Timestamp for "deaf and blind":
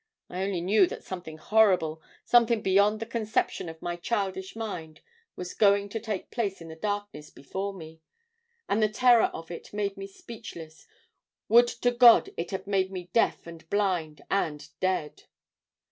13.13-14.21